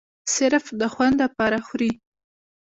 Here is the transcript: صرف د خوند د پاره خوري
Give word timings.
صرف 0.35 0.65
د 0.79 0.81
خوند 0.93 1.15
د 1.21 1.23
پاره 1.35 1.59
خوري 1.67 1.91